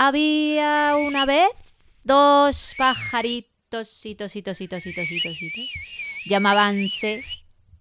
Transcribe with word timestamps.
Había 0.00 0.94
una 0.96 1.26
vez 1.26 1.48
dos 2.04 2.76
pajaritos, 2.78 4.06
hitos, 4.06 4.36
hitos, 4.36 4.60
hitos, 4.60 4.86
hitos, 4.86 5.10
hitos, 5.10 5.42
hitos. 5.42 5.70
Llamábanse 6.24 7.24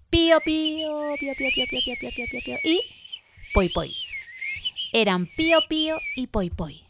Pío 0.09 0.39
Pío, 0.43 1.13
Pío 1.19 1.35
Pío 1.37 1.51
Pío 1.53 1.65
Pío 1.69 1.79
Pío 1.83 1.95
Pío 1.99 2.11
Pío 2.11 2.25
Pío, 2.31 2.41
Pío 2.43 2.57
y 2.63 2.81
Poi 3.53 3.69
Poi. 3.69 3.93
Eran 4.93 5.27
Pío 5.27 5.59
Pío 5.69 5.99
y 6.15 6.25
Poi 6.25 6.49
Poi. 6.49 6.81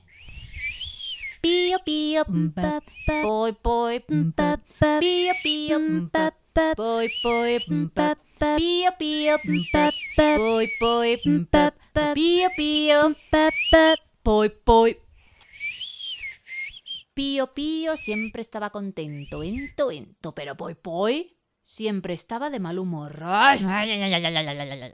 Pío 1.42 1.78
Pío, 1.84 2.24
pa, 2.56 2.82
pa, 3.06 3.22
Poi 3.22 3.52
Poi, 3.52 4.00
pa, 4.34 4.58
pa, 4.80 5.00
Pío 5.02 5.34
Pío, 5.44 5.78
pa, 6.10 6.34
pa, 6.54 6.74
Poi 6.74 7.12
Poi, 7.22 7.60
pa, 7.94 8.16
pa, 8.40 8.56
Pío 8.56 8.92
Pío, 8.98 9.36
pa, 9.74 9.92
pa, 10.16 10.38
Poi 10.38 10.72
Poi, 10.80 11.18
pa, 11.52 11.74
pa, 11.94 12.14
Pío 12.14 12.48
Pío, 12.56 13.14
pa, 13.30 13.50
pa, 13.70 13.96
Poi 14.24 14.50
Poi. 14.64 15.07
Pío 17.18 17.52
Pío 17.56 17.98
siempre 17.98 18.44
estaba 18.44 18.70
contento, 18.70 19.42
ento, 19.42 19.90
ento, 19.90 20.36
pero 20.36 20.56
Poi 20.56 20.76
Poi 20.76 21.36
siempre 21.64 22.14
estaba 22.14 22.52
de 22.52 22.60
mal 22.60 22.78
humor. 22.78 23.22
¡Ay! 23.24 23.66
¡Ay, 23.68 23.90
ay, 23.90 24.94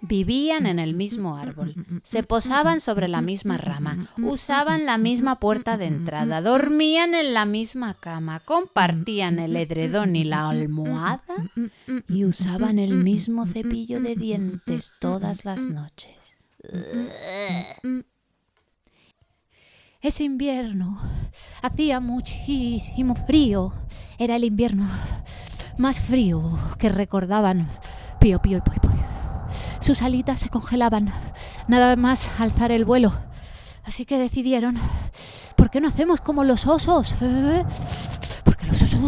Vivían 0.00 0.66
en 0.66 0.80
el 0.80 0.94
mismo 0.94 1.36
árbol, 1.36 1.76
se 2.02 2.24
posaban 2.24 2.80
sobre 2.80 3.06
la 3.06 3.20
misma 3.20 3.56
rama, 3.56 4.08
usaban 4.18 4.84
la 4.84 4.98
misma 4.98 5.38
puerta 5.38 5.76
de 5.78 5.86
entrada, 5.86 6.42
dormían 6.42 7.14
en 7.14 7.34
la 7.34 7.44
misma 7.44 7.94
cama, 7.94 8.40
compartían 8.40 9.38
el 9.38 9.54
edredón 9.54 10.16
y 10.16 10.24
la 10.24 10.48
almohada 10.48 11.36
y 12.08 12.24
usaban 12.24 12.80
el 12.80 12.94
mismo 12.94 13.46
cepillo 13.46 14.00
de 14.00 14.16
dientes 14.16 14.94
todas 14.98 15.44
las 15.44 15.60
noches. 15.60 16.36
Ese 20.06 20.22
invierno 20.22 21.00
hacía 21.62 21.98
muchísimo 21.98 23.16
frío. 23.16 23.72
Era 24.18 24.36
el 24.36 24.44
invierno 24.44 24.88
más 25.78 26.00
frío 26.00 26.56
que 26.78 26.88
recordaban 26.90 27.68
Pío 28.20 28.40
Pío 28.40 28.58
y 28.58 28.60
Poi 28.60 28.78
Poi. 28.78 28.94
Sus 29.80 30.02
alitas 30.02 30.38
se 30.38 30.48
congelaban, 30.48 31.12
nada 31.66 31.96
más 31.96 32.30
alzar 32.38 32.70
el 32.70 32.84
vuelo. 32.84 33.18
Así 33.82 34.06
que 34.06 34.16
decidieron, 34.16 34.78
¿por 35.56 35.70
qué 35.70 35.80
no 35.80 35.88
hacemos 35.88 36.20
como 36.20 36.44
los 36.44 36.68
osos? 36.68 37.12
Porque 38.44 38.66
los 38.66 38.80
osos, 38.82 39.00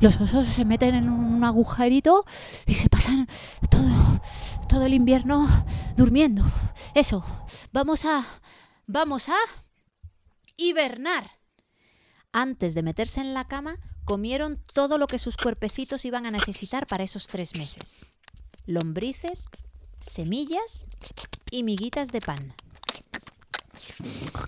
los 0.00 0.20
osos 0.20 0.46
se 0.46 0.66
meten 0.66 0.94
en 0.94 1.08
un 1.08 1.42
agujerito 1.42 2.26
y 2.66 2.74
se 2.74 2.90
pasan 2.90 3.26
todo, 3.70 4.20
todo 4.68 4.84
el 4.84 4.92
invierno 4.92 5.48
durmiendo. 5.96 6.44
Eso, 6.92 7.24
vamos 7.72 8.04
a, 8.04 8.26
vamos 8.86 9.30
a 9.30 9.63
hibernar. 10.74 11.30
Antes 12.32 12.74
de 12.74 12.82
meterse 12.82 13.20
en 13.20 13.32
la 13.32 13.46
cama, 13.46 13.78
comieron 14.04 14.60
todo 14.72 14.98
lo 14.98 15.06
que 15.06 15.18
sus 15.18 15.36
cuerpecitos 15.36 16.04
iban 16.04 16.26
a 16.26 16.32
necesitar 16.32 16.86
para 16.86 17.04
esos 17.04 17.28
tres 17.28 17.54
meses. 17.54 17.96
Lombrices, 18.66 19.46
semillas 20.00 20.86
y 21.50 21.62
miguitas 21.62 22.10
de 22.10 22.20
pan. 22.20 22.54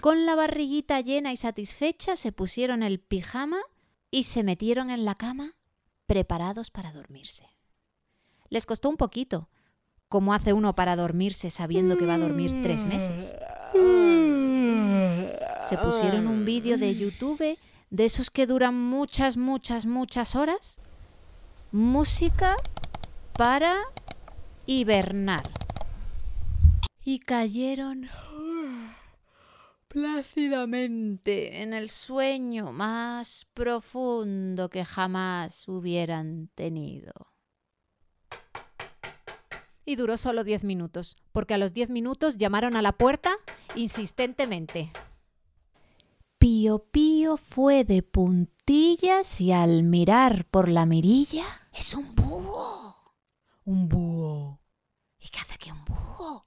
Con 0.01 0.27
la 0.27 0.35
barriguita 0.35 1.01
llena 1.01 1.33
y 1.33 1.37
satisfecha 1.37 2.17
se 2.17 2.33
pusieron 2.33 2.83
el 2.83 2.99
pijama 2.99 3.61
y 4.11 4.25
se 4.25 4.43
metieron 4.43 4.91
en 4.91 5.05
la 5.05 5.15
cama 5.15 5.55
preparados 6.07 6.71
para 6.71 6.93
dormirse. 6.93 7.47
Les 8.49 8.67
costó 8.67 8.89
un 8.89 8.97
poquito, 8.97 9.49
como 10.09 10.35
hace 10.35 10.53
uno 10.53 10.75
para 10.75 10.97
dormirse 10.97 11.51
sabiendo 11.51 11.97
que 11.97 12.07
va 12.07 12.15
a 12.15 12.19
dormir 12.19 12.63
tres 12.63 12.85
meses. 12.85 13.33
Se 15.69 15.77
pusieron 15.79 16.29
un 16.29 16.45
vídeo 16.45 16.79
de 16.79 16.95
YouTube 16.95 17.59
de 17.91 18.05
esos 18.05 18.31
que 18.31 18.47
duran 18.47 18.81
muchas, 18.81 19.37
muchas, 19.37 19.85
muchas 19.85 20.37
horas. 20.37 20.79
Música 21.73 22.55
para 23.37 23.75
hibernar. 24.67 25.43
Y 27.03 27.19
cayeron 27.19 28.09
plácidamente 29.89 31.63
en 31.63 31.75
el 31.75 31.91
sueño 31.91 32.71
más 32.71 33.51
profundo 33.53 34.71
que 34.71 34.85
jamás 34.85 35.67
hubieran 35.67 36.49
tenido. 36.55 37.13
Y 39.85 39.97
duró 39.97 40.17
solo 40.17 40.45
diez 40.45 40.63
minutos, 40.63 41.17
porque 41.33 41.55
a 41.55 41.59
los 41.59 41.75
diez 41.75 41.91
minutos 41.91 42.39
llamaron 42.39 42.77
a 42.77 42.83
la 42.83 42.93
puerta 42.93 43.35
insistentemente. 43.75 44.93
Pío 46.47 46.79
Pío 46.79 47.37
fue 47.39 47.83
de 47.83 48.05
puntillas 48.05 49.41
y 49.41 49.51
al 49.51 49.83
mirar 49.83 50.45
por 50.45 50.69
la 50.69 50.87
mirilla 50.87 51.45
es 51.73 51.93
un 51.93 52.15
búho. 52.15 52.95
Un 53.65 53.89
búho. 53.89 54.61
¿Y 55.19 55.29
qué 55.31 55.41
hace 55.41 55.55
aquí 55.55 55.73
un 55.73 55.85
búho? 55.85 56.47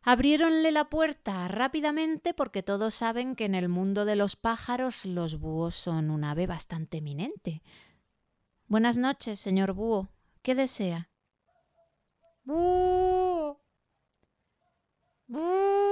Abriéronle 0.00 0.72
la 0.72 0.88
puerta 0.88 1.46
rápidamente 1.48 2.32
porque 2.32 2.62
todos 2.62 2.94
saben 2.94 3.36
que 3.36 3.44
en 3.44 3.54
el 3.54 3.68
mundo 3.68 4.06
de 4.06 4.16
los 4.16 4.36
pájaros 4.36 5.04
los 5.04 5.38
búhos 5.38 5.74
son 5.74 6.08
un 6.08 6.24
ave 6.24 6.46
bastante 6.46 6.96
eminente. 6.96 7.62
Buenas 8.68 8.96
noches, 8.96 9.38
señor 9.38 9.74
búho. 9.74 10.08
¿Qué 10.40 10.54
desea? 10.54 11.10
Búho. 12.42 13.60
Búho. 15.26 15.89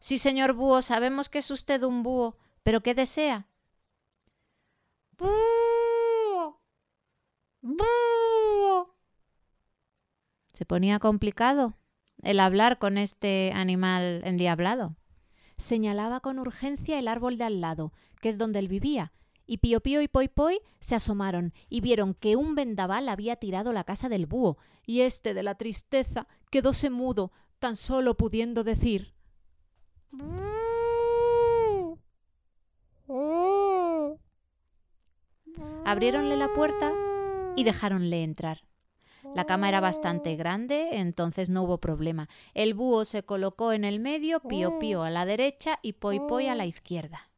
Sí, 0.00 0.16
señor 0.16 0.54
búho, 0.54 0.80
sabemos 0.80 1.28
que 1.28 1.40
es 1.40 1.50
usted 1.50 1.82
un 1.82 2.02
búho, 2.02 2.38
pero 2.62 2.82
¿qué 2.82 2.94
desea? 2.94 3.46
Búho. 5.18 6.58
Búho. 7.60 8.96
Se 10.54 10.64
ponía 10.64 10.98
complicado 10.98 11.76
el 12.22 12.40
hablar 12.40 12.78
con 12.78 12.96
este 12.96 13.52
animal 13.54 14.22
endiablado. 14.24 14.96
Señalaba 15.58 16.20
con 16.20 16.38
urgencia 16.38 16.98
el 16.98 17.06
árbol 17.06 17.36
de 17.36 17.44
al 17.44 17.60
lado, 17.60 17.92
que 18.22 18.30
es 18.30 18.38
donde 18.38 18.58
él 18.58 18.68
vivía, 18.68 19.12
y 19.44 19.58
Pío 19.58 19.82
Pío 19.82 20.00
y 20.00 20.08
Poi 20.08 20.28
Poi 20.28 20.60
se 20.80 20.94
asomaron 20.94 21.52
y 21.68 21.82
vieron 21.82 22.14
que 22.14 22.36
un 22.36 22.54
vendaval 22.54 23.10
había 23.10 23.36
tirado 23.36 23.74
la 23.74 23.84
casa 23.84 24.08
del 24.08 24.24
búho, 24.24 24.56
y 24.86 25.02
este 25.02 25.34
de 25.34 25.42
la 25.42 25.56
tristeza 25.56 26.26
quedóse 26.50 26.88
mudo, 26.88 27.32
tan 27.58 27.76
solo 27.76 28.16
pudiendo 28.16 28.64
decir 28.64 29.19
Abriéronle 35.84 36.36
la 36.36 36.52
puerta 36.52 36.92
y 37.56 37.64
dejáronle 37.64 38.22
entrar. 38.22 38.62
La 39.34 39.44
cama 39.44 39.68
era 39.68 39.80
bastante 39.80 40.34
grande, 40.36 40.98
entonces 40.98 41.50
no 41.50 41.62
hubo 41.62 41.78
problema. 41.78 42.28
El 42.54 42.74
búho 42.74 43.04
se 43.04 43.22
colocó 43.22 43.72
en 43.72 43.84
el 43.84 44.00
medio, 44.00 44.40
Pío 44.40 44.78
Pío 44.78 45.02
a 45.02 45.10
la 45.10 45.26
derecha 45.26 45.78
y 45.82 45.94
Poi 45.94 46.20
Poi 46.20 46.48
a 46.48 46.54
la 46.54 46.66
izquierda. 46.66 47.30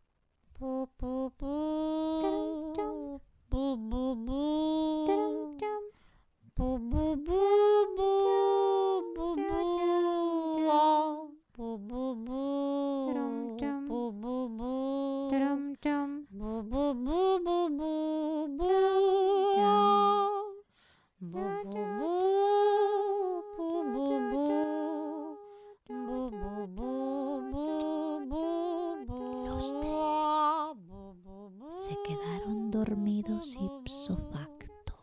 Se 31.70 31.96
quedaron 32.04 32.72
dormidos 32.72 33.56
ipso 33.60 34.16
facto. 34.32 34.94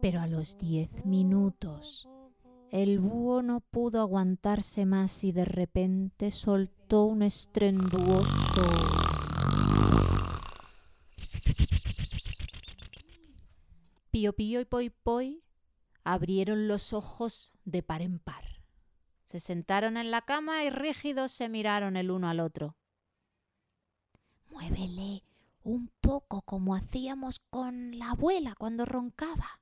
Pero 0.00 0.20
a 0.20 0.28
los 0.28 0.56
diez 0.58 1.04
minutos 1.04 2.08
el 2.70 3.00
búho 3.00 3.42
no 3.42 3.60
pudo 3.60 4.00
aguantarse 4.00 4.86
más 4.86 5.24
y 5.24 5.32
de 5.32 5.44
repente 5.44 6.30
soltó 6.30 7.04
un 7.04 7.22
estrenduoso. 7.22 8.64
Pío 14.10 14.32
Pío 14.34 14.60
y 14.60 14.64
Poi 14.64 14.90
Poi 14.90 15.42
abrieron 16.04 16.68
los 16.68 16.92
ojos 16.92 17.52
de 17.64 17.82
par 17.82 18.02
en 18.02 18.20
par. 18.20 18.44
Se 19.24 19.40
sentaron 19.40 19.96
en 19.96 20.12
la 20.12 20.22
cama 20.22 20.62
y 20.62 20.70
rígidos 20.70 21.32
se 21.32 21.48
miraron 21.48 21.96
el 21.96 22.12
uno 22.12 22.28
al 22.28 22.38
otro. 22.38 22.76
Muévele 24.54 25.24
un 25.64 25.90
poco 26.00 26.42
como 26.42 26.76
hacíamos 26.76 27.40
con 27.50 27.98
la 27.98 28.12
abuela 28.12 28.54
cuando 28.56 28.84
roncaba. 28.84 29.60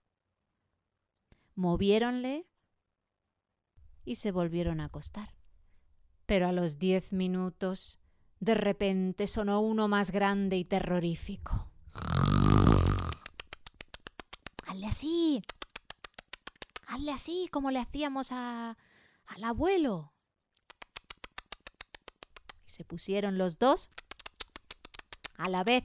Moviéronle 1.55 2.47
y 4.05 4.17
se 4.17 4.33
volvieron 4.33 4.81
a 4.81 4.85
acostar. 4.85 5.35
Pero 6.27 6.47
a 6.47 6.53
los 6.53 6.79
diez 6.79 7.11
minutos, 7.11 8.01
de 8.39 8.55
repente 8.55 9.27
sonó 9.27 9.63
uno 9.63 9.89
más 9.89 10.11
grande 10.11 10.59
y 10.59 10.65
terrorífico. 10.67 11.71
Hazle 14.67 14.87
así. 14.87 15.43
Hazle 16.87 17.13
así 17.13 17.49
como 17.51 17.71
le 17.71 17.79
hacíamos 17.79 18.31
a, 18.31 18.77
al 19.25 19.45
abuelo. 19.45 20.13
Y 22.67 22.71
se 22.71 22.85
pusieron 22.85 23.39
los 23.39 23.59
dos 23.59 23.89
a 25.37 25.49
la 25.49 25.65
vez. 25.65 25.85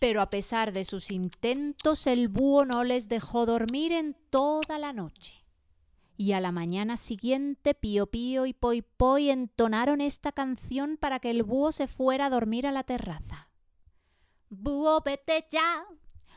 Pero 0.00 0.20
a 0.20 0.30
pesar 0.30 0.72
de 0.72 0.84
sus 0.84 1.10
intentos, 1.10 2.06
el 2.06 2.28
búho 2.28 2.64
no 2.64 2.84
les 2.84 3.08
dejó 3.08 3.46
dormir 3.46 3.92
en 3.92 4.16
toda 4.30 4.78
la 4.78 4.92
noche. 4.92 5.34
Y 6.16 6.32
a 6.32 6.40
la 6.40 6.50
mañana 6.50 6.96
siguiente, 6.96 7.74
Pío 7.74 8.06
Pío 8.06 8.46
y 8.46 8.52
Poi 8.52 8.82
Poi 8.82 9.30
entonaron 9.30 10.00
esta 10.00 10.32
canción 10.32 10.96
para 10.96 11.20
que 11.20 11.30
el 11.30 11.44
búho 11.44 11.70
se 11.70 11.86
fuera 11.86 12.26
a 12.26 12.30
dormir 12.30 12.66
a 12.66 12.72
la 12.72 12.82
terraza. 12.82 13.48
Búho, 14.50 15.00
vete 15.02 15.46
ya, 15.48 15.84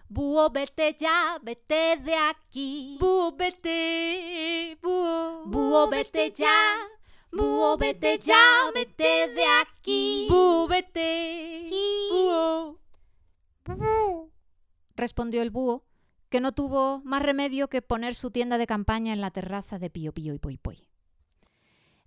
búho, 0.07 0.51
vete 0.51 0.95
ya, 0.99 1.39
vete 1.41 1.97
de 1.97 2.15
aquí. 2.15 2.97
Búho, 2.99 3.31
vete, 3.31 4.77
búho, 4.83 5.45
Búho, 5.45 5.87
vete 5.87 6.31
ya, 6.31 6.77
búho, 7.31 7.77
vete 7.77 8.19
ya, 8.19 8.69
vete 8.75 9.29
de 9.29 9.45
aquí. 9.81 10.27
búho, 10.29 10.67
vete, 10.67 11.65
búho. 12.11 12.79
respondió 14.95 15.41
el 15.41 15.49
búho, 15.49 15.83
que 16.29 16.39
no 16.39 16.51
tuvo 16.51 17.01
más 17.03 17.21
remedio 17.21 17.67
que 17.67 17.81
poner 17.81 18.15
su 18.15 18.31
tienda 18.31 18.57
de 18.57 18.67
campaña 18.67 19.13
en 19.13 19.21
la 19.21 19.31
terraza 19.31 19.79
de 19.79 19.89
Pío 19.89 20.13
Pío 20.13 20.33
y 20.33 20.39
Poi 20.39 20.57
Poi. 20.57 20.87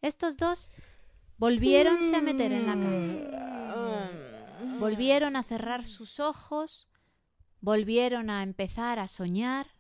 Estos 0.01 0.37
dos 0.37 0.71
volviéronse 1.37 2.15
a 2.17 2.21
meter 2.21 2.53
en 2.53 2.67
la 2.67 2.73
cama, 2.75 4.11
volvieron 4.79 5.35
a 5.35 5.43
cerrar 5.43 5.85
sus 5.85 6.21
ojos, 6.21 6.89
volvieron 7.61 8.31
a 8.31 8.43
empezar 8.43 8.99
a 8.99 9.09
soñar 9.09 9.75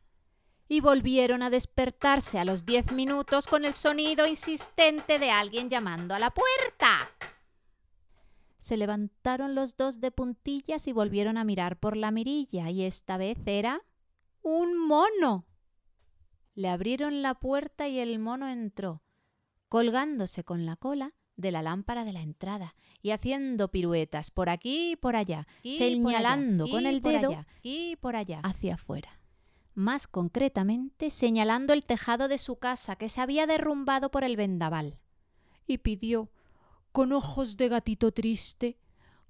y 0.67 0.81
volvieron 0.81 1.43
a 1.43 1.51
despertarse 1.51 2.39
a 2.39 2.45
los 2.45 2.65
diez 2.65 2.91
minutos 2.91 3.47
con 3.47 3.65
el 3.65 3.75
sonido 3.75 4.27
insistente 4.27 5.19
de 5.19 5.31
alguien 5.31 5.71
llamando 5.71 6.15
a 6.15 6.19
la 6.19 6.31
puerta. 6.31 7.11
Se 8.65 8.79
levantaron 8.79 9.55
los 9.55 9.77
dos 9.77 10.01
de 10.01 10.11
puntillas 10.11 10.87
y 10.87 10.93
volvieron 10.95 11.37
a 11.37 11.45
mirar 11.45 11.79
por 11.79 11.99
la 11.99 12.11
mirilla, 12.11 12.71
y 12.71 12.85
esta 12.85 13.19
vez 13.19 13.37
era 13.45 13.83
un 14.41 14.79
mono. 14.79 15.45
Le 16.55 16.71
abrieron 16.71 17.21
la 17.21 17.35
puerta 17.35 17.89
y 17.89 17.99
el 17.99 18.19
mono 18.19 18.49
entró, 18.49 19.03
colgándose 19.69 20.45
con 20.45 20.65
la 20.65 20.77
cola 20.77 21.13
de 21.37 21.53
la 21.53 21.61
lámpara 21.61 22.07
de 22.07 22.15
la 22.15 22.23
entrada 22.23 22.75
y 23.03 23.11
haciendo 23.11 23.71
piruetas 23.71 24.31
por 24.31 24.49
aquí 24.49 24.93
y 24.93 24.97
por 24.97 25.15
allá, 25.15 25.47
Y 25.63 25.77
señalando 25.77 26.65
por 26.65 26.79
allá, 26.79 26.79
con 26.79 26.87
el 26.87 27.03
por 27.03 27.13
dedo 27.13 27.29
allá, 27.33 27.47
y 27.63 27.97
por 27.97 28.17
allá 28.17 28.41
hacia 28.45 28.77
afuera. 28.77 29.21
Más 29.75 30.07
concretamente, 30.07 31.11
señalando 31.11 31.75
el 31.75 31.85
tejado 31.85 32.29
de 32.29 32.39
su 32.39 32.57
casa 32.57 32.97
que 32.97 33.11
se 33.11 33.21
había 33.21 33.47
derrumbado 33.47 34.11
por 34.11 34.25
el 34.25 34.37
vendaval. 34.37 35.01
Y 35.67 35.79
pidió, 35.79 36.31
con 36.95 37.11
ojos 37.11 37.57
de 37.57 37.69
gatito 37.69 38.13
triste, 38.13 38.79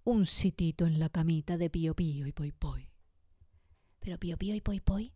un 0.04 0.26
sitito 0.26 0.84
en 0.84 0.98
la 0.98 1.08
camita 1.08 1.56
de 1.56 1.70
Pío 1.70 1.96
Pío 1.96 2.26
y 2.26 2.32
Poi 2.32 2.52
Poi. 2.52 2.90
Pero 4.00 4.18
Pío 4.18 4.36
Pío 4.36 4.54
y 4.54 4.60
Poi 4.60 4.80
Poi, 4.80 5.14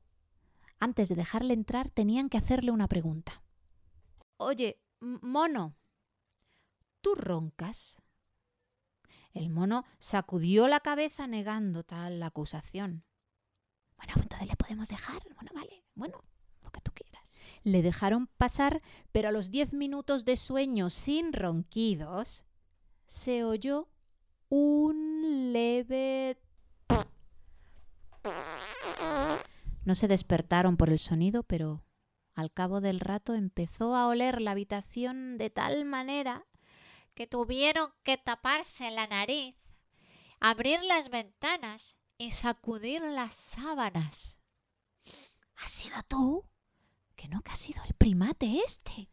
antes 0.80 1.10
de 1.10 1.14
dejarle 1.14 1.52
entrar, 1.52 1.90
tenían 1.90 2.30
que 2.30 2.38
hacerle 2.38 2.70
una 2.70 2.88
pregunta. 2.88 3.42
Oye, 4.38 4.80
mono, 5.00 5.76
¿tú 7.02 7.14
roncas? 7.16 8.00
El 9.34 9.50
mono 9.50 9.84
sacudió 9.98 10.68
la 10.68 10.80
cabeza 10.80 11.26
negando 11.26 11.84
tal 11.84 12.22
acusación. 12.22 13.04
Bueno, 13.98 14.14
pues 14.14 14.22
entonces 14.24 14.48
le 14.48 14.56
podemos 14.56 14.88
dejar. 14.88 15.22
Bueno, 15.34 15.50
vale. 15.54 15.84
Bueno, 15.94 16.24
lo 16.62 16.70
que 16.70 16.80
tú 16.80 16.92
quieras. 16.94 17.28
Le 17.64 17.82
dejaron 17.82 18.26
pasar, 18.26 18.82
pero 19.12 19.28
a 19.28 19.32
los 19.32 19.50
diez 19.50 19.72
minutos 19.72 20.24
de 20.24 20.36
sueño 20.36 20.90
sin 20.90 21.32
ronquidos, 21.32 22.44
se 23.06 23.44
oyó 23.44 23.88
un 24.48 25.52
leve... 25.52 26.40
No 29.84 29.94
se 29.94 30.08
despertaron 30.08 30.76
por 30.76 30.90
el 30.90 30.98
sonido, 30.98 31.42
pero 31.42 31.82
al 32.34 32.52
cabo 32.52 32.80
del 32.80 33.00
rato 33.00 33.34
empezó 33.34 33.96
a 33.96 34.06
oler 34.06 34.40
la 34.40 34.52
habitación 34.52 35.38
de 35.38 35.50
tal 35.50 35.84
manera 35.84 36.46
que 37.14 37.26
tuvieron 37.26 37.92
que 38.04 38.16
taparse 38.16 38.90
la 38.90 39.06
nariz, 39.06 39.56
abrir 40.38 40.80
las 40.84 41.08
ventanas 41.10 41.96
y 42.16 42.30
sacudir 42.30 43.02
las 43.02 43.34
sábanas. 43.34 44.38
¿Has 45.56 45.70
sido 45.70 45.96
tú? 46.06 46.44
Que 47.18 47.26
no, 47.26 47.42
que 47.42 47.50
ha 47.50 47.56
sido 47.56 47.82
el 47.84 47.94
primate 47.94 48.60
este. 48.64 49.08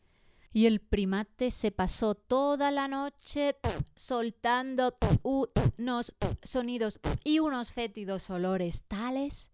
Y 0.54 0.68
el 0.68 0.80
primate 0.80 1.50
se 1.50 1.72
pasó 1.72 2.14
toda 2.14 2.70
la 2.70 2.88
noche 2.88 3.58
soltando 3.96 4.96
unos 5.24 6.14
sonidos 6.44 7.00
y 7.24 7.40
unos 7.40 7.74
fétidos 7.74 8.30
olores 8.30 8.84
tales 8.84 9.50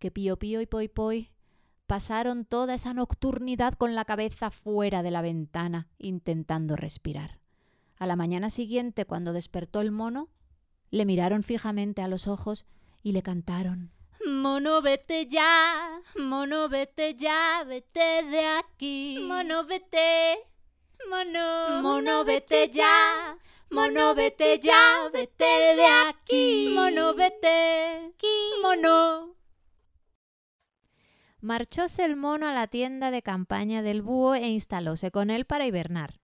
que 0.00 0.10
Pío 0.10 0.36
Pío 0.36 0.60
y 0.60 0.66
Poi 0.66 0.88
Poi 0.88 1.30
pasaron 1.86 2.44
toda 2.44 2.74
esa 2.74 2.92
nocturnidad 2.92 3.74
con 3.74 3.94
la 3.94 4.04
cabeza 4.04 4.50
fuera 4.50 5.04
de 5.04 5.12
la 5.12 5.22
ventana 5.22 5.88
intentando 5.98 6.74
respirar. 6.74 7.38
A 7.98 8.06
la 8.06 8.16
mañana 8.16 8.50
siguiente, 8.50 9.04
cuando 9.04 9.32
despertó 9.32 9.80
el 9.80 9.92
mono, 9.92 10.28
le 10.90 11.06
miraron 11.06 11.44
fijamente 11.44 12.02
a 12.02 12.08
los 12.08 12.26
ojos 12.26 12.66
y 13.04 13.12
le 13.12 13.22
cantaron. 13.22 13.92
Mono, 14.32 14.80
vete 14.80 15.26
ya, 15.26 16.00
mono, 16.16 16.68
vete 16.68 17.14
ya, 17.14 17.64
vete 17.66 18.22
de 18.30 18.46
aquí. 18.58 19.18
Mono, 19.20 19.64
vete, 19.66 20.38
mono, 21.10 21.82
Mono, 21.82 22.24
vete 22.24 22.70
ya, 22.70 23.36
mono, 23.70 24.14
vete 24.14 24.58
ya, 24.58 25.10
vete 25.12 25.76
de 25.76 25.86
aquí. 26.08 26.72
Mono, 26.74 27.14
vete, 27.14 28.14
mono. 28.62 29.36
Marchóse 31.42 32.04
el 32.04 32.16
mono 32.16 32.48
a 32.48 32.54
la 32.54 32.68
tienda 32.68 33.10
de 33.10 33.20
campaña 33.20 33.82
del 33.82 34.00
búho 34.00 34.34
e 34.34 34.48
instalóse 34.48 35.10
con 35.10 35.28
él 35.28 35.44
para 35.44 35.66
hibernar. 35.66 36.21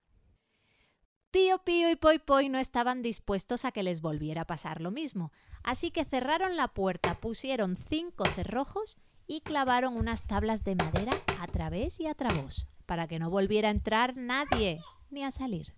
Pío 1.30 1.58
Pío 1.58 1.90
y 1.90 1.96
Poi 1.96 2.18
Poi 2.18 2.48
no 2.48 2.58
estaban 2.58 3.02
dispuestos 3.02 3.66
a 3.66 3.72
que 3.72 3.82
les 3.82 4.00
volviera 4.00 4.42
a 4.42 4.46
pasar 4.46 4.80
lo 4.80 4.90
mismo, 4.90 5.30
así 5.62 5.90
que 5.90 6.06
cerraron 6.06 6.56
la 6.56 6.68
puerta, 6.68 7.14
pusieron 7.20 7.76
cinco 7.76 8.24
cerrojos 8.34 8.96
y 9.26 9.42
clavaron 9.42 9.94
unas 9.98 10.26
tablas 10.26 10.64
de 10.64 10.74
madera 10.74 11.12
a 11.38 11.46
través 11.46 12.00
y 12.00 12.06
a 12.06 12.14
través, 12.14 12.66
para 12.86 13.06
que 13.08 13.18
no 13.18 13.28
volviera 13.28 13.68
a 13.68 13.72
entrar 13.72 14.16
nadie 14.16 14.80
ni 15.10 15.22
a 15.22 15.30
salir. 15.30 15.74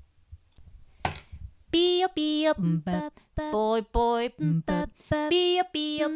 Pío 1.68 2.08
Pío, 2.14 2.54
Poi 3.50 3.82
Poi, 3.82 4.32
Pío 5.28 5.64
Pío, 5.72 6.08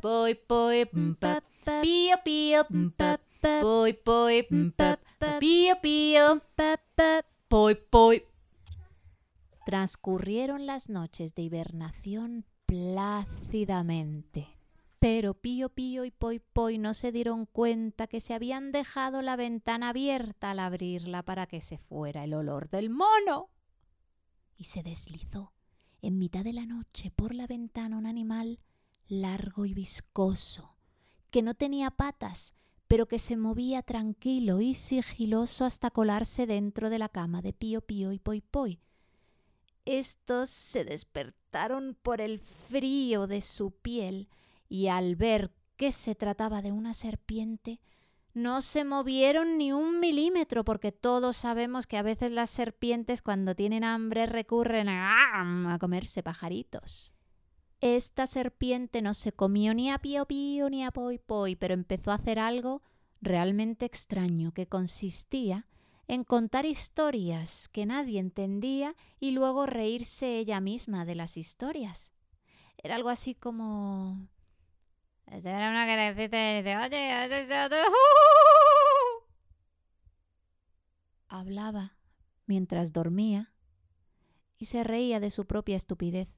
Poi 0.00 0.34
Poi, 0.36 0.88
Pío 1.82 2.16
Pío, 2.24 2.62
Poi 3.60 3.92
Poi, 3.92 4.48
Pío 5.40 5.80
Pío. 5.82 6.42
Poi 7.48 7.74
Poi. 7.74 8.22
Transcurrieron 9.66 10.64
las 10.64 10.88
noches 10.90 11.34
de 11.34 11.42
hibernación 11.42 12.46
plácidamente. 12.66 14.46
Pero 15.00 15.34
Pío 15.34 15.70
Pío 15.70 16.04
y 16.04 16.12
Poi 16.12 16.38
Poi 16.38 16.78
no 16.78 16.94
se 16.94 17.10
dieron 17.10 17.46
cuenta 17.46 18.06
que 18.06 18.20
se 18.20 18.32
habían 18.32 18.70
dejado 18.70 19.22
la 19.22 19.34
ventana 19.34 19.88
abierta 19.88 20.52
al 20.52 20.60
abrirla 20.60 21.24
para 21.24 21.48
que 21.48 21.60
se 21.60 21.78
fuera 21.78 22.22
el 22.22 22.34
olor 22.34 22.70
del 22.70 22.90
mono. 22.90 23.50
Y 24.56 24.62
se 24.64 24.84
deslizó 24.84 25.52
en 26.00 26.16
mitad 26.16 26.44
de 26.44 26.52
la 26.52 26.64
noche 26.64 27.10
por 27.10 27.34
la 27.34 27.48
ventana 27.48 27.98
un 27.98 28.06
animal 28.06 28.60
largo 29.08 29.66
y 29.66 29.74
viscoso, 29.74 30.76
que 31.32 31.42
no 31.42 31.54
tenía 31.54 31.90
patas, 31.90 32.54
pero 32.86 33.06
que 33.08 33.18
se 33.18 33.36
movía 33.36 33.82
tranquilo 33.82 34.60
y 34.60 34.74
sigiloso 34.74 35.64
hasta 35.64 35.90
colarse 35.90 36.46
dentro 36.46 36.88
de 36.88 37.00
la 37.00 37.08
cama 37.08 37.42
de 37.42 37.52
Pío 37.52 37.80
Pío 37.80 38.12
y 38.12 38.20
Poi 38.20 38.42
Poi. 38.42 38.78
Estos 39.86 40.50
se 40.50 40.84
despertaron 40.84 41.96
por 42.02 42.20
el 42.20 42.40
frío 42.40 43.26
de 43.28 43.40
su 43.40 43.70
piel 43.70 44.28
y 44.68 44.88
al 44.88 45.14
ver 45.14 45.52
que 45.76 45.92
se 45.92 46.14
trataba 46.14 46.60
de 46.60 46.72
una 46.72 46.92
serpiente, 46.92 47.80
no 48.34 48.62
se 48.62 48.84
movieron 48.84 49.58
ni 49.58 49.72
un 49.72 50.00
milímetro 50.00 50.64
porque 50.64 50.92
todos 50.92 51.36
sabemos 51.36 51.86
que 51.86 51.96
a 51.96 52.02
veces 52.02 52.32
las 52.32 52.50
serpientes 52.50 53.22
cuando 53.22 53.54
tienen 53.54 53.84
hambre 53.84 54.26
recurren 54.26 54.88
a, 54.88 55.78
comerse 55.80 56.22
pajaritos. 56.22 57.12
Esta 57.80 58.26
serpiente 58.26 59.02
no 59.02 59.14
se 59.14 59.32
comió 59.32 59.72
ni 59.72 59.90
a 59.90 59.98
Pío 59.98 60.26
Pío 60.26 60.68
ni 60.68 60.84
a 60.84 60.90
Poi 60.90 61.18
Poi, 61.18 61.56
pero 61.56 61.74
empezó 61.74 62.10
a 62.10 62.14
hacer 62.14 62.38
algo 62.38 62.82
realmente 63.20 63.86
extraño 63.86 64.52
que 64.52 64.66
consistía 64.66 65.66
en 66.08 66.24
contar 66.24 66.66
historias 66.66 67.68
que 67.68 67.86
nadie 67.86 68.20
entendía 68.20 68.94
y 69.18 69.32
luego 69.32 69.66
reírse 69.66 70.38
ella 70.38 70.60
misma 70.60 71.04
de 71.04 71.14
las 71.14 71.36
historias. 71.36 72.12
Era 72.76 72.94
algo 72.94 73.08
así 73.08 73.34
como... 73.34 74.28
Hablaba 81.28 81.96
mientras 82.46 82.92
dormía 82.92 83.52
y 84.56 84.66
se 84.66 84.84
reía 84.84 85.18
de 85.18 85.30
su 85.30 85.46
propia 85.46 85.76
estupidez. 85.76 86.28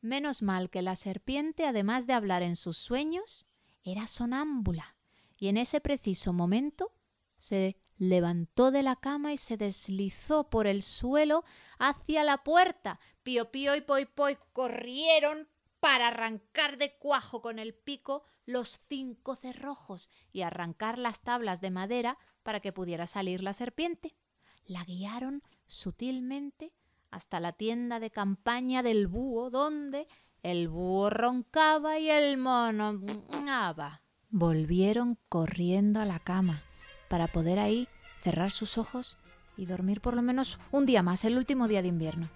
Menos 0.00 0.40
mal 0.40 0.70
que 0.70 0.80
la 0.80 0.96
serpiente, 0.96 1.66
además 1.66 2.06
de 2.06 2.14
hablar 2.14 2.42
en 2.42 2.56
sus 2.56 2.78
sueños, 2.78 3.46
era 3.82 4.06
sonámbula 4.06 4.96
y 5.36 5.48
en 5.48 5.58
ese 5.58 5.80
preciso 5.80 6.32
momento 6.32 6.96
se 7.38 7.76
levantó 7.98 8.70
de 8.70 8.82
la 8.82 8.96
cama 8.96 9.32
y 9.32 9.36
se 9.36 9.56
deslizó 9.56 10.48
por 10.50 10.66
el 10.66 10.82
suelo 10.82 11.44
hacia 11.78 12.24
la 12.24 12.44
puerta. 12.44 13.00
Pío 13.22 13.50
Pío 13.50 13.76
y 13.76 13.80
Poi 13.80 14.06
Poi 14.06 14.38
corrieron 14.52 15.48
para 15.80 16.08
arrancar 16.08 16.78
de 16.78 16.96
cuajo 16.96 17.40
con 17.42 17.58
el 17.58 17.74
pico 17.74 18.24
los 18.44 18.80
cinco 18.88 19.36
cerrojos 19.36 20.10
y 20.30 20.42
arrancar 20.42 20.98
las 20.98 21.22
tablas 21.22 21.60
de 21.60 21.70
madera 21.70 22.18
para 22.42 22.60
que 22.60 22.72
pudiera 22.72 23.06
salir 23.06 23.42
la 23.42 23.52
serpiente. 23.52 24.16
La 24.64 24.84
guiaron 24.84 25.42
sutilmente 25.66 26.72
hasta 27.10 27.40
la 27.40 27.52
tienda 27.52 28.00
de 28.00 28.10
campaña 28.10 28.82
del 28.82 29.06
búho, 29.06 29.50
donde 29.50 30.06
el 30.42 30.68
búho 30.68 31.10
roncaba 31.10 31.98
y 31.98 32.10
el 32.10 32.36
mono 32.36 33.00
aba. 33.48 34.02
Volvieron 34.28 35.18
corriendo 35.28 36.00
a 36.00 36.04
la 36.04 36.18
cama 36.18 36.65
para 37.08 37.28
poder 37.28 37.58
ahí 37.58 37.88
cerrar 38.22 38.50
sus 38.50 38.78
ojos 38.78 39.18
y 39.56 39.66
dormir 39.66 40.00
por 40.00 40.14
lo 40.14 40.22
menos 40.22 40.58
un 40.70 40.86
día 40.86 41.02
más, 41.02 41.24
el 41.24 41.36
último 41.36 41.68
día 41.68 41.82
de 41.82 41.88
invierno. 41.88 42.28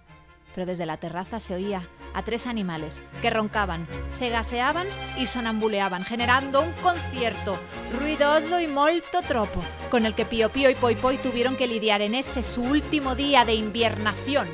Pero 0.53 0.65
desde 0.65 0.85
la 0.85 0.97
terraza 0.97 1.39
se 1.39 1.55
oía 1.55 1.87
a 2.13 2.23
tres 2.23 2.45
animales 2.45 3.01
que 3.21 3.29
roncaban, 3.29 3.87
se 4.09 4.29
gaseaban 4.29 4.87
y 5.17 5.25
sonambuleaban, 5.25 6.03
generando 6.03 6.61
un 6.61 6.73
concierto 6.81 7.57
ruidoso 7.97 8.59
y 8.59 8.67
molto 8.67 9.21
tropo, 9.21 9.61
con 9.89 10.05
el 10.05 10.13
que 10.13 10.25
Pío 10.25 10.51
Pío 10.51 10.69
y 10.69 10.75
Poi 10.75 10.95
Poi 10.95 11.17
tuvieron 11.17 11.55
que 11.55 11.67
lidiar 11.67 12.01
en 12.01 12.15
ese 12.15 12.43
su 12.43 12.63
último 12.63 13.15
día 13.15 13.45
de 13.45 13.53
inviernación. 13.53 14.49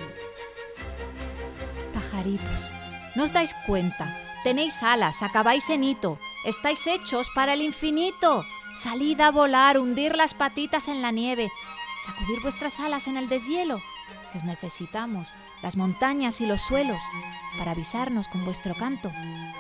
Pajaritos, 1.94 2.72
¿no 3.16 3.24
os 3.24 3.34
dais 3.34 3.56
cuenta? 3.66 4.16
Tenéis 4.44 4.84
alas, 4.84 5.24
acabáis 5.24 5.70
en 5.70 5.84
hito, 5.84 6.20
estáis 6.46 6.86
hechos 6.86 7.30
para 7.34 7.54
el 7.54 7.62
infinito. 7.62 8.44
Salid 8.78 9.20
a 9.22 9.32
volar, 9.32 9.80
hundir 9.80 10.16
las 10.16 10.36
patitas 10.36 10.88
en 10.88 11.02
la 11.02 11.10
nieve, 11.10 11.50
sacudir 12.06 12.40
vuestras 12.44 12.80
alas 12.80 13.08
en 13.08 13.18
el 13.18 13.28
deshielo, 13.28 13.82
que 14.32 14.38
os 14.38 14.44
necesitamos, 14.44 15.34
las 15.64 15.76
montañas 15.76 16.42
y 16.42 16.46
los 16.46 16.62
suelos, 16.62 17.02
para 17.58 17.72
avisarnos 17.72 18.28
con 18.28 18.46
vuestro 18.46 18.76
canto 18.76 19.12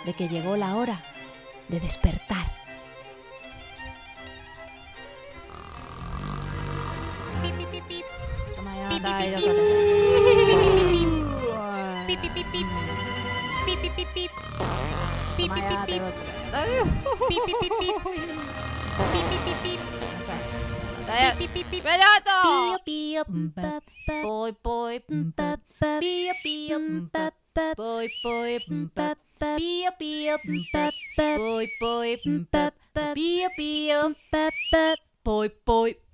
de 0.05 0.13
que 0.13 0.29
llegó 0.29 0.55
la 0.55 0.75
hora 0.75 1.01
de 1.67 1.79
despertar. 1.79 2.45
Vedota! 21.87 22.37
Poi 24.21 24.55
poi. 24.61 25.03
Pio 25.99 26.33
pio. 26.43 26.79
Poi 27.75 28.09
poi. 28.21 28.65
Pio 29.55 29.91
pio. 29.97 30.39
Poi 31.35 31.69
poi. 31.79 32.21
Pio 33.13 33.49
pio. 33.55 34.15
Poi 35.21 35.49
poi. 35.63 36.06